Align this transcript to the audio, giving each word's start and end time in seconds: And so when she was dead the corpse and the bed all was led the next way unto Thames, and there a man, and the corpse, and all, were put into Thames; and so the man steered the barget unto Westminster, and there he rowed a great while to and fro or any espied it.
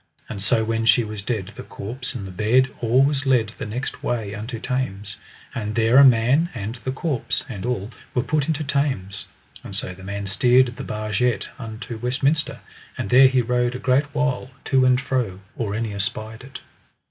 And 0.27 0.41
so 0.41 0.63
when 0.63 0.87
she 0.87 1.03
was 1.03 1.21
dead 1.21 1.51
the 1.53 1.61
corpse 1.61 2.15
and 2.15 2.25
the 2.25 2.31
bed 2.31 2.71
all 2.79 3.03
was 3.03 3.27
led 3.27 3.49
the 3.59 3.67
next 3.67 4.01
way 4.01 4.33
unto 4.33 4.59
Thames, 4.59 5.17
and 5.53 5.75
there 5.75 5.97
a 5.99 6.03
man, 6.03 6.49
and 6.55 6.73
the 6.77 6.91
corpse, 6.91 7.45
and 7.47 7.67
all, 7.67 7.91
were 8.15 8.23
put 8.23 8.47
into 8.47 8.63
Thames; 8.63 9.27
and 9.63 9.75
so 9.75 9.93
the 9.93 10.03
man 10.03 10.25
steered 10.25 10.75
the 10.77 10.83
barget 10.83 11.49
unto 11.59 11.99
Westminster, 11.99 12.61
and 12.97 13.11
there 13.11 13.27
he 13.27 13.43
rowed 13.43 13.75
a 13.75 13.77
great 13.77 14.05
while 14.05 14.49
to 14.63 14.85
and 14.85 14.99
fro 14.99 15.39
or 15.55 15.75
any 15.75 15.93
espied 15.93 16.41
it. 16.41 16.61